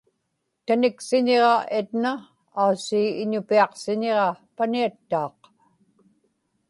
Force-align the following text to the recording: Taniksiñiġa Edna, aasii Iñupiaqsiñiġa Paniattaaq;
Taniksiñiġa 0.65 1.55
Edna, 1.79 2.11
aasii 2.61 3.09
Iñupiaqsiñiġa 3.23 4.27
Paniattaaq; 4.55 5.35